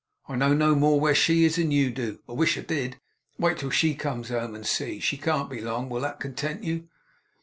I 0.27 0.35
know 0.35 0.55
no 0.55 0.73
more 0.73 0.99
where 0.99 1.13
she 1.13 1.45
is 1.45 1.57
than 1.57 1.69
you 1.69 1.91
do; 1.91 2.21
I 2.27 2.31
wish 2.31 2.57
I 2.57 2.61
did. 2.61 2.99
Wait 3.37 3.59
till 3.59 3.69
she 3.69 3.93
comes 3.93 4.29
home, 4.29 4.55
and 4.55 4.65
see; 4.65 4.99
she 4.99 5.15
can't 5.15 5.47
be 5.47 5.61
long. 5.61 5.89
Will 5.89 6.01
that 6.01 6.19
content 6.19 6.63
you? 6.63 6.89